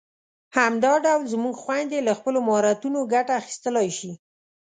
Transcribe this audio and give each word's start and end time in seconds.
همدا 0.57 0.93
ډول 1.05 1.21
زموږ 1.33 1.55
خويندې 1.63 1.99
له 2.07 2.13
خپلو 2.19 2.39
مهارتونو 2.47 2.99
ګټه 3.13 3.33
اخیستلای 3.41 3.89
شي. 3.97 4.11